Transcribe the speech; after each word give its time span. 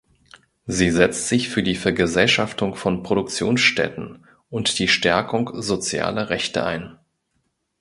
Sie 0.65 0.89
setzt 0.89 1.27
sich 1.27 1.47
für 1.49 1.61
die 1.61 1.75
Vergesellschaftung 1.75 2.73
von 2.73 3.03
Produktionsstätten 3.03 4.25
und 4.49 4.79
die 4.79 4.87
Stärkung 4.87 5.51
sozialer 5.61 6.31
Rechte 6.31 6.65
ein. 6.65 6.97